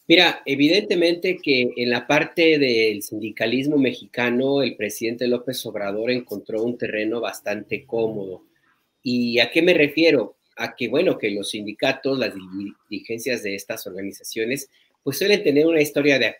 Mira, 0.06 0.42
evidentemente 0.46 1.38
que 1.42 1.72
en 1.78 1.90
la 1.90 2.06
parte 2.06 2.60
del 2.60 3.02
sindicalismo 3.04 3.78
mexicano, 3.78 4.62
el 4.62 4.76
presidente 4.76 5.28
López 5.28 5.66
Obrador 5.66 6.12
encontró 6.12 6.62
un 6.62 6.78
terreno 6.78 7.22
bastante 7.22 7.86
cómodo. 7.86 8.44
¿Y 9.02 9.40
a 9.40 9.50
qué 9.50 9.62
me 9.62 9.74
refiero? 9.74 10.36
A 10.58 10.76
que, 10.76 10.90
bueno, 10.90 11.18
que 11.18 11.32
los 11.32 11.52
sindicatos, 11.52 12.20
las 12.20 12.34
dirigencias 12.90 13.44
de 13.44 13.56
estas 13.56 13.88
organizaciones, 13.88 14.70
pues 15.04 15.18
suelen 15.18 15.42
tener 15.42 15.66
una 15.68 15.82
historia 15.82 16.20
de, 16.20 16.36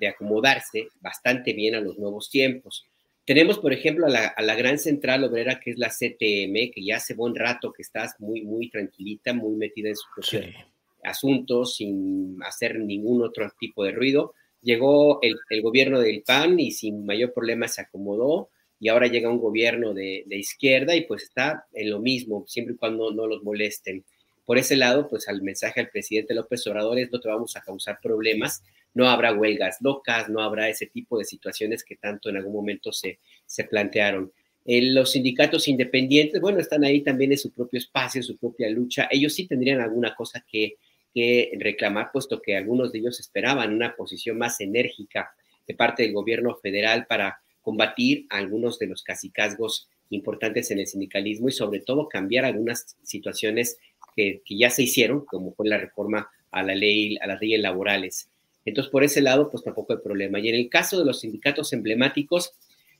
de 0.00 0.08
acomodarse 0.08 0.88
bastante 1.00 1.52
bien 1.54 1.74
a 1.74 1.80
los 1.80 1.98
nuevos 1.98 2.30
tiempos. 2.30 2.86
Tenemos, 3.24 3.58
por 3.58 3.72
ejemplo, 3.72 4.06
a 4.06 4.42
la, 4.42 4.54
gran 4.54 4.78
central 4.78 5.24
obrera 5.24 5.58
que 5.58 5.72
es 5.72 5.78
la 5.78 5.88
CTM, 5.88 6.70
que 6.72 6.84
ya 6.84 6.96
hace 6.96 7.14
buen 7.14 7.34
rato 7.34 7.72
que 7.72 7.82
estás 7.82 8.14
muy, 8.20 8.42
muy 8.42 8.70
tranquilita, 8.70 9.34
muy 9.34 9.56
metida 9.56 9.88
en 9.88 9.96
su 9.96 10.06
proceso 10.14 10.77
asuntos 11.08 11.76
sin 11.76 12.38
hacer 12.42 12.78
ningún 12.78 13.22
otro 13.22 13.50
tipo 13.58 13.84
de 13.84 13.92
ruido. 13.92 14.34
Llegó 14.60 15.20
el, 15.22 15.62
gobierno 15.62 16.00
del 16.00 16.22
PAN 16.22 16.58
y 16.58 16.72
sin 16.72 17.06
mayor 17.06 17.32
problema 17.32 17.68
se 17.68 17.80
acomodó 17.80 18.50
y 18.80 18.88
ahora 18.88 19.06
llega 19.06 19.30
un 19.30 19.40
gobierno 19.40 19.94
de, 19.94 20.24
izquierda 20.30 20.94
y 20.94 21.02
pues 21.02 21.24
está 21.24 21.66
en 21.72 21.90
lo 21.90 22.00
mismo, 22.00 22.44
siempre 22.46 22.74
y 22.74 22.76
cuando 22.76 23.12
no 23.12 23.26
los 23.26 23.42
molesten. 23.42 24.04
Por 24.44 24.56
ese 24.56 24.76
lado, 24.76 25.08
pues 25.08 25.28
al 25.28 25.42
mensaje 25.42 25.80
al 25.80 25.90
presidente 25.90 26.34
López 26.34 26.66
Obrador 26.66 26.98
es 26.98 27.12
no 27.12 27.20
te 27.20 27.28
vamos 27.28 27.56
a 27.56 27.60
causar 27.60 27.98
problemas, 28.02 28.62
no 28.94 29.08
habrá 29.08 29.34
huelgas 29.34 29.78
locas, 29.80 30.28
no 30.28 30.40
habrá 30.40 30.68
ese 30.68 30.86
tipo 30.86 31.18
de 31.18 31.24
situaciones 31.24 31.84
que 31.84 31.96
tanto 31.96 32.30
en 32.30 32.38
algún 32.38 32.54
momento 32.54 32.90
se, 32.92 33.18
se 33.46 33.64
plantearon. 33.64 34.32
los 34.64 35.12
sindicatos 35.12 35.68
independientes, 35.68 36.40
bueno, 36.40 36.60
están 36.60 36.84
ahí 36.84 37.02
también 37.02 37.32
en 37.32 37.38
su 37.38 37.52
propio 37.52 37.78
espacio, 37.78 38.20
en 38.20 38.24
su 38.24 38.38
propia 38.38 38.70
lucha. 38.70 39.08
Ellos 39.10 39.34
sí 39.34 39.46
tendrían 39.46 39.80
alguna 39.80 40.14
cosa 40.14 40.44
que 40.50 40.76
que 41.14 41.50
reclamar, 41.58 42.10
puesto 42.12 42.40
que 42.40 42.56
algunos 42.56 42.92
de 42.92 43.00
ellos 43.00 43.20
esperaban 43.20 43.74
una 43.74 43.96
posición 43.96 44.38
más 44.38 44.60
enérgica 44.60 45.34
de 45.66 45.74
parte 45.74 46.02
del 46.02 46.12
gobierno 46.12 46.56
federal 46.56 47.06
para 47.06 47.40
combatir 47.60 48.26
algunos 48.30 48.78
de 48.78 48.86
los 48.86 49.02
casicazgos 49.02 49.88
importantes 50.10 50.70
en 50.70 50.78
el 50.78 50.86
sindicalismo 50.86 51.48
y 51.48 51.52
sobre 51.52 51.80
todo 51.80 52.08
cambiar 52.08 52.44
algunas 52.44 52.96
situaciones 53.02 53.78
que, 54.16 54.42
ya 54.48 54.70
se 54.70 54.82
hicieron, 54.82 55.24
como 55.26 55.52
fue 55.52 55.68
la 55.68 55.78
reforma 55.78 56.28
a 56.50 56.62
la 56.62 56.74
ley, 56.74 57.18
a 57.20 57.26
las 57.26 57.40
leyes 57.40 57.60
laborales. 57.60 58.30
Entonces, 58.64 58.90
por 58.90 59.04
ese 59.04 59.20
lado, 59.20 59.50
pues 59.50 59.62
tampoco 59.62 59.92
hay 59.92 60.00
problema. 60.02 60.40
Y 60.40 60.48
en 60.48 60.54
el 60.54 60.68
caso 60.68 60.98
de 60.98 61.04
los 61.04 61.20
sindicatos 61.20 61.72
emblemáticos, 61.72 62.52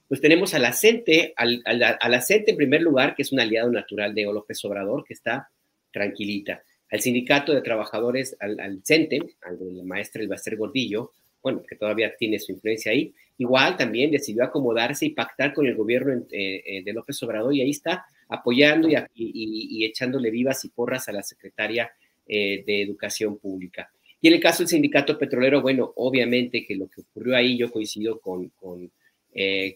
pues 0.06 0.20
tenemos 0.20 0.54
a 0.54 0.58
la 0.58 0.72
CENTE, 0.72 1.34
al, 1.36 1.62
a 1.64 2.24
en 2.28 2.56
primer 2.56 2.82
lugar, 2.82 3.14
que 3.14 3.22
es 3.22 3.32
un 3.32 3.40
aliado 3.40 3.70
natural 3.70 4.14
de 4.14 4.24
López 4.24 4.64
Obrador, 4.64 5.04
que 5.04 5.14
está 5.14 5.50
tranquilita 5.92 6.62
al 6.90 7.00
sindicato 7.00 7.52
de 7.52 7.62
trabajadores, 7.62 8.36
al, 8.40 8.58
al 8.60 8.80
CENTE, 8.84 9.20
al 9.42 9.58
del 9.58 9.84
maestro 9.84 10.22
Elbaster 10.22 10.56
Gordillo, 10.56 11.12
bueno, 11.42 11.62
que 11.68 11.76
todavía 11.76 12.14
tiene 12.16 12.38
su 12.38 12.52
influencia 12.52 12.92
ahí, 12.92 13.12
igual 13.38 13.76
también 13.76 14.10
decidió 14.10 14.44
acomodarse 14.44 15.06
y 15.06 15.10
pactar 15.10 15.54
con 15.54 15.66
el 15.66 15.76
gobierno 15.76 16.26
eh, 16.30 16.62
eh, 16.64 16.82
de 16.82 16.92
López 16.92 17.22
Obrador 17.22 17.54
y 17.54 17.62
ahí 17.62 17.70
está 17.70 18.04
apoyando 18.28 18.88
y, 19.14 19.84
echándole 19.84 20.30
vivas 20.30 20.64
y 20.64 20.68
porras 20.68 21.08
a 21.08 21.12
la 21.12 21.22
secretaria 21.22 21.90
eh, 22.26 22.62
de 22.66 22.82
Educación 22.82 23.38
Pública. 23.38 23.90
Y 24.20 24.28
en 24.28 24.34
el 24.34 24.40
caso 24.40 24.58
del 24.58 24.68
sindicato 24.68 25.16
petrolero, 25.16 25.62
bueno, 25.62 25.92
obviamente 25.96 26.64
que 26.66 26.74
lo 26.74 26.88
que 26.88 27.02
ocurrió 27.02 27.36
ahí, 27.36 27.56
yo 27.56 27.70
coincido 27.70 28.20
con, 28.20 28.48
con, 28.48 28.90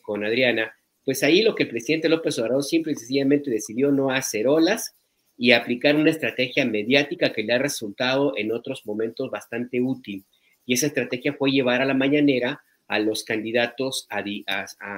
con 0.02 0.24
Adriana, 0.24 0.74
pues 1.04 1.22
ahí 1.22 1.42
lo 1.42 1.54
que 1.54 1.62
el 1.62 1.68
presidente 1.68 2.08
López 2.08 2.36
Obrador 2.40 2.64
simple 2.64 2.92
y 2.92 2.96
sencillamente 2.96 3.50
decidió 3.50 3.92
no 3.92 4.10
hacer 4.10 4.48
olas, 4.48 4.96
y 5.42 5.50
aplicar 5.50 5.96
una 5.96 6.10
estrategia 6.10 6.64
mediática 6.64 7.32
que 7.32 7.42
le 7.42 7.52
ha 7.52 7.58
resultado 7.58 8.32
en 8.36 8.52
otros 8.52 8.86
momentos 8.86 9.28
bastante 9.28 9.80
útil. 9.80 10.24
Y 10.64 10.74
esa 10.74 10.86
estrategia 10.86 11.32
fue 11.32 11.50
llevar 11.50 11.82
a 11.82 11.84
la 11.84 11.94
mañanera 11.94 12.62
a 12.86 13.00
los 13.00 13.24
candidatos 13.24 14.06
a, 14.08 14.22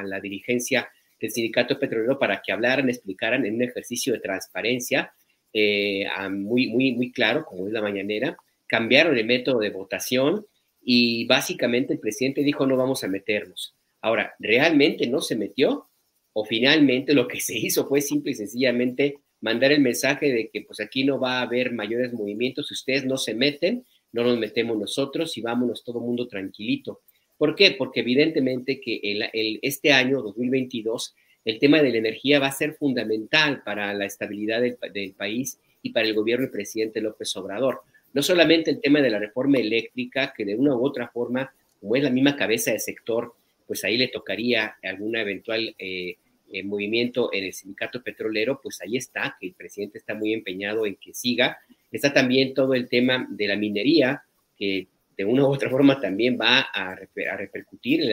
la 0.04 0.20
dirigencia 0.20 0.90
del 1.18 1.30
sindicato 1.30 1.78
petrolero 1.78 2.18
para 2.18 2.42
que 2.42 2.52
hablaran, 2.52 2.90
explicaran 2.90 3.46
en 3.46 3.54
un 3.54 3.62
ejercicio 3.62 4.12
de 4.12 4.20
transparencia 4.20 5.14
eh, 5.50 6.04
muy, 6.30 6.66
muy, 6.66 6.92
muy 6.92 7.10
claro, 7.10 7.46
como 7.46 7.66
es 7.66 7.72
la 7.72 7.80
mañanera, 7.80 8.36
cambiaron 8.66 9.16
el 9.16 9.24
método 9.24 9.60
de 9.60 9.70
votación 9.70 10.44
y 10.82 11.24
básicamente 11.24 11.94
el 11.94 12.00
presidente 12.00 12.42
dijo 12.42 12.66
no 12.66 12.76
vamos 12.76 13.02
a 13.02 13.08
meternos. 13.08 13.74
Ahora, 14.02 14.34
¿realmente 14.38 15.06
no 15.06 15.22
se 15.22 15.36
metió? 15.36 15.88
¿O 16.34 16.44
finalmente 16.44 17.14
lo 17.14 17.28
que 17.28 17.40
se 17.40 17.56
hizo 17.56 17.88
fue 17.88 18.02
simple 18.02 18.32
y 18.32 18.34
sencillamente 18.34 19.23
mandar 19.40 19.72
el 19.72 19.80
mensaje 19.80 20.32
de 20.32 20.48
que 20.48 20.62
pues 20.62 20.80
aquí 20.80 21.04
no 21.04 21.20
va 21.20 21.38
a 21.38 21.42
haber 21.42 21.72
mayores 21.72 22.12
movimientos, 22.12 22.68
si 22.68 22.74
ustedes 22.74 23.04
no 23.04 23.16
se 23.16 23.34
meten, 23.34 23.84
no 24.12 24.22
nos 24.22 24.38
metemos 24.38 24.78
nosotros 24.78 25.36
y 25.36 25.42
vámonos 25.42 25.84
todo 25.84 25.98
el 25.98 26.06
mundo 26.06 26.28
tranquilito. 26.28 27.00
¿Por 27.36 27.54
qué? 27.54 27.74
Porque 27.76 28.00
evidentemente 28.00 28.80
que 28.80 29.00
el, 29.02 29.58
este 29.62 29.92
año, 29.92 30.22
2022, 30.22 31.14
el 31.44 31.58
tema 31.58 31.82
de 31.82 31.90
la 31.90 31.98
energía 31.98 32.38
va 32.38 32.46
a 32.46 32.52
ser 32.52 32.74
fundamental 32.74 33.62
para 33.64 33.92
la 33.92 34.06
estabilidad 34.06 34.60
del, 34.60 34.78
del 34.92 35.12
país 35.12 35.58
y 35.82 35.90
para 35.90 36.06
el 36.06 36.14
gobierno 36.14 36.44
del 36.44 36.52
presidente 36.52 37.00
López 37.00 37.36
Obrador. 37.36 37.82
No 38.12 38.22
solamente 38.22 38.70
el 38.70 38.80
tema 38.80 39.00
de 39.00 39.10
la 39.10 39.18
reforma 39.18 39.58
eléctrica, 39.58 40.32
que 40.34 40.44
de 40.44 40.54
una 40.54 40.76
u 40.76 40.86
otra 40.86 41.08
forma, 41.08 41.52
como 41.80 41.96
es 41.96 42.02
la 42.02 42.10
misma 42.10 42.36
cabeza 42.36 42.70
de 42.70 42.78
sector, 42.78 43.34
pues 43.66 43.84
ahí 43.84 43.96
le 43.96 44.08
tocaría 44.08 44.76
alguna 44.82 45.20
eventual 45.20 45.74
eh, 45.78 46.16
movimiento 46.62 47.32
en 47.32 47.44
el 47.44 47.52
sindicato 47.52 48.02
petrolero, 48.02 48.60
pues 48.62 48.80
ahí 48.80 48.96
está, 48.96 49.36
que 49.40 49.48
el 49.48 49.54
presidente 49.54 49.98
está 49.98 50.14
muy 50.14 50.32
empeñado 50.32 50.86
en 50.86 50.96
que 50.96 51.12
siga. 51.12 51.58
Está 51.90 52.12
también 52.12 52.54
todo 52.54 52.74
el 52.74 52.88
tema 52.88 53.26
de 53.28 53.48
la 53.48 53.56
minería, 53.56 54.22
que 54.56 54.86
de 55.16 55.24
una 55.24 55.44
u 55.44 55.52
otra 55.52 55.70
forma 55.70 56.00
también 56.00 56.38
va 56.40 56.60
a, 56.60 56.94
repercutir 56.94 58.10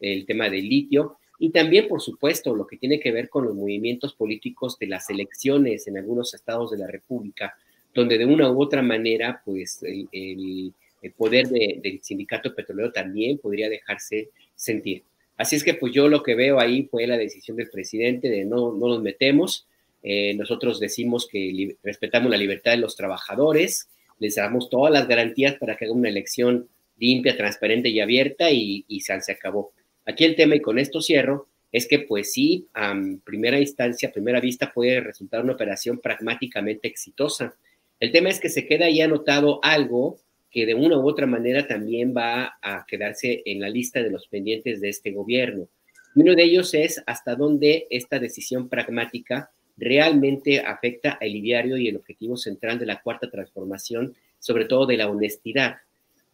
el 0.00 0.26
tema 0.26 0.48
del 0.48 0.68
litio. 0.68 1.18
y 1.38 1.50
también, 1.50 1.86
por 1.86 2.00
supuesto, 2.00 2.54
lo 2.54 2.66
que 2.66 2.78
tiene 2.78 2.98
que 2.98 3.12
ver 3.12 3.28
con 3.28 3.44
los 3.44 3.54
movimientos 3.54 4.14
políticos 4.14 4.78
de 4.78 4.86
las 4.86 5.10
elecciones 5.10 5.86
en 5.86 5.98
algunos 5.98 6.32
estados 6.34 6.70
de 6.70 6.78
la 6.78 6.86
República, 6.86 7.54
donde 7.94 8.18
de 8.18 8.26
una 8.26 8.50
u 8.50 8.62
otra 8.62 8.82
manera, 8.82 9.42
pues 9.44 9.82
el, 9.82 10.72
poder 11.16 11.46
del 11.48 12.00
sindicato 12.02 12.54
petrolero 12.54 12.90
también 12.90 13.38
podría 13.38 13.68
dejarse 13.68 14.30
sentir. 14.54 15.04
Así 15.36 15.56
es 15.56 15.64
que 15.64 15.74
pues 15.74 15.92
yo 15.92 16.08
lo 16.08 16.22
que 16.22 16.34
veo 16.34 16.58
ahí 16.58 16.84
fue 16.90 17.06
la 17.06 17.18
decisión 17.18 17.56
del 17.56 17.68
presidente 17.68 18.28
de 18.28 18.44
no, 18.44 18.72
no 18.72 18.88
nos 18.88 19.02
metemos. 19.02 19.66
Eh, 20.02 20.34
nosotros 20.34 20.80
decimos 20.80 21.28
que 21.30 21.76
respetamos 21.82 22.30
la 22.30 22.36
libertad 22.36 22.72
de 22.72 22.78
los 22.78 22.96
trabajadores, 22.96 23.88
les 24.18 24.36
damos 24.36 24.70
todas 24.70 24.92
las 24.92 25.08
garantías 25.08 25.56
para 25.56 25.76
que 25.76 25.84
haga 25.84 25.94
una 25.94 26.08
elección 26.08 26.68
limpia, 26.96 27.36
transparente 27.36 27.90
y 27.90 28.00
abierta 28.00 28.50
y, 28.50 28.84
y 28.88 29.00
se, 29.00 29.20
se 29.20 29.32
acabó. 29.32 29.72
Aquí 30.06 30.24
el 30.24 30.36
tema, 30.36 30.54
y 30.54 30.60
con 30.60 30.78
esto 30.78 31.02
cierro, 31.02 31.48
es 31.72 31.86
que 31.86 31.98
pues 31.98 32.32
sí, 32.32 32.68
a 32.72 32.94
primera 33.24 33.58
instancia, 33.58 34.08
a 34.08 34.12
primera 34.12 34.40
vista 34.40 34.72
puede 34.72 35.00
resultar 35.00 35.42
una 35.42 35.52
operación 35.52 35.98
pragmáticamente 35.98 36.88
exitosa. 36.88 37.54
El 38.00 38.12
tema 38.12 38.30
es 38.30 38.40
que 38.40 38.48
se 38.48 38.66
queda 38.66 38.86
ahí 38.86 39.00
anotado 39.00 39.60
algo 39.62 40.18
que 40.56 40.64
de 40.64 40.72
una 40.72 40.98
u 40.98 41.06
otra 41.06 41.26
manera 41.26 41.66
también 41.66 42.14
va 42.16 42.56
a 42.62 42.86
quedarse 42.88 43.42
en 43.44 43.60
la 43.60 43.68
lista 43.68 44.02
de 44.02 44.10
los 44.10 44.26
pendientes 44.26 44.80
de 44.80 44.88
este 44.88 45.10
gobierno. 45.10 45.68
Uno 46.14 46.34
de 46.34 46.44
ellos 46.44 46.72
es 46.72 47.02
hasta 47.04 47.34
dónde 47.34 47.86
esta 47.90 48.18
decisión 48.18 48.70
pragmática 48.70 49.50
realmente 49.76 50.60
afecta 50.60 51.18
al 51.20 51.36
ideario 51.36 51.76
y 51.76 51.88
el 51.88 51.98
objetivo 51.98 52.38
central 52.38 52.78
de 52.78 52.86
la 52.86 53.02
cuarta 53.02 53.28
transformación, 53.28 54.14
sobre 54.38 54.64
todo 54.64 54.86
de 54.86 54.96
la 54.96 55.10
honestidad, 55.10 55.76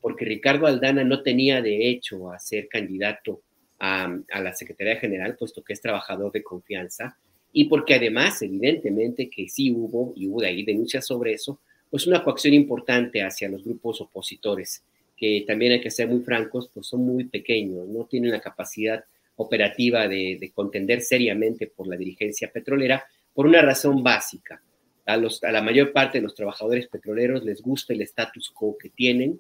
porque 0.01 0.25
Ricardo 0.25 0.69
Aldana 0.69 1.03
no 1.03 1.25
tenía 1.25 1.61
de 1.61 1.89
hecho 1.89 2.31
a 2.31 2.39
ser 2.39 2.69
candidato 2.69 3.43
a, 3.81 4.09
la 4.41 4.55
Secretaría 4.55 5.01
General, 5.01 5.35
puesto 5.37 5.65
que 5.65 5.73
es 5.73 5.81
trabajador 5.81 6.31
de 6.31 6.45
confianza, 6.45 7.19
y 7.53 7.65
porque 7.65 7.97
además, 7.97 8.41
evidentemente, 8.41 9.29
que 9.29 9.49
sí 9.49 9.73
hubo, 9.73 10.13
y 10.15 10.29
hubo 10.29 10.43
ahí 10.43 10.65
denuncias 10.65 11.05
sobre 11.09 11.33
eso, 11.33 11.59
pues 11.93 12.07
una 12.07 12.25
coacción 12.25 12.55
importante 12.55 13.23
hacia 13.23 13.51
los 13.51 13.65
grupos 13.65 14.01
opositores, 14.01 14.83
que 15.15 15.45
también 15.47 15.73
hay 15.73 15.81
que 15.83 15.91
ser 15.91 16.09
muy 16.09 16.23
francos, 16.23 16.71
pues 16.73 16.87
son 16.87 17.05
muy 17.05 17.25
pequeños, 17.25 17.87
no 17.87 18.07
tienen 18.07 18.31
la 18.31 18.41
capacidad 18.41 19.05
operativa 19.37 20.09
de, 20.09 20.51
contender 20.55 21.03
seriamente 21.03 21.67
por 21.67 21.87
la 21.87 21.97
dirigencia 21.97 22.51
petrolera, 22.51 23.05
por 23.35 23.47
una 23.47 23.61
razón 23.61 24.03
básica. 24.03 24.63
A, 25.05 25.19
los, 25.19 25.45
a 25.45 25.53
la 25.53 25.61
mayor 25.61 25.93
parte 25.93 26.17
de 26.17 26.23
los 26.23 26.35
trabajadores 26.35 26.87
petroleros 26.87 27.45
les 27.45 27.61
gusta 27.61 27.93
el 27.93 28.01
status 28.01 28.49
quo 28.49 28.79
que 28.79 28.89
tienen. 28.89 29.39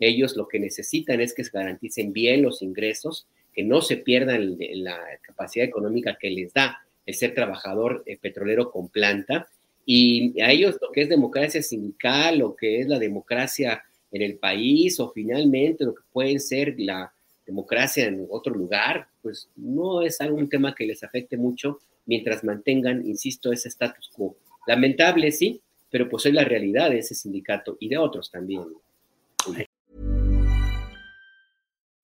Ellos 0.00 0.34
lo 0.36 0.48
que 0.48 0.58
necesitan 0.58 1.20
es 1.20 1.32
que 1.32 1.44
se 1.44 1.56
garanticen 1.56 2.12
bien 2.12 2.42
los 2.42 2.62
ingresos, 2.62 3.28
que 3.52 3.62
no 3.62 3.80
se 3.80 3.98
pierdan 3.98 4.56
la 4.58 4.98
capacidad 5.22 5.64
económica 5.64 6.18
que 6.20 6.30
les 6.30 6.52
da 6.52 6.82
el 7.06 7.14
ser 7.14 7.32
trabajador 7.32 8.02
eh, 8.06 8.18
petrolero 8.20 8.72
con 8.72 8.88
planta 8.88 9.46
y 9.84 10.40
a 10.40 10.50
ellos 10.50 10.76
lo 10.80 10.90
que 10.92 11.02
es 11.02 11.08
democracia 11.08 11.62
sindical, 11.62 12.38
lo 12.38 12.54
que 12.54 12.80
es 12.80 12.86
la 12.86 12.98
democracia 12.98 13.82
en 14.10 14.22
el 14.22 14.36
país 14.36 15.00
o 15.00 15.10
finalmente 15.10 15.84
lo 15.84 15.94
que 15.94 16.02
puede 16.12 16.38
ser 16.38 16.74
la 16.78 17.12
democracia 17.46 18.06
en 18.06 18.26
otro 18.30 18.54
lugar, 18.54 19.08
pues 19.20 19.48
no 19.56 20.02
es 20.02 20.20
algún 20.20 20.48
tema 20.48 20.74
que 20.74 20.86
les 20.86 21.02
afecte 21.02 21.36
mucho 21.36 21.80
mientras 22.06 22.44
mantengan, 22.44 23.04
insisto, 23.06 23.52
ese 23.52 23.68
status 23.68 24.10
quo. 24.14 24.36
Lamentable, 24.66 25.32
sí, 25.32 25.60
pero 25.90 26.08
pues 26.08 26.26
es 26.26 26.34
la 26.34 26.44
realidad 26.44 26.90
de 26.90 26.98
ese 26.98 27.14
sindicato 27.14 27.76
y 27.80 27.88
de 27.88 27.98
otros 27.98 28.30
también. 28.30 28.64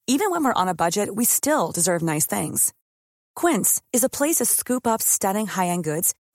Even 0.07 0.31
when 0.31 0.43
we're 0.43 0.55
on 0.55 0.69
a 0.69 0.75
budget, 0.75 1.15
we 1.15 1.25
still 1.25 1.71
deserve 1.71 2.03
nice 2.03 2.27
things. 2.27 2.73
Quince 3.37 3.81
is 3.93 4.03
a 4.03 4.09
place 4.09 4.37
to 4.37 4.45
scoop 4.45 4.87
up 4.87 5.01
stunning 5.01 5.47
high-end 5.47 5.85
goods 5.85 6.15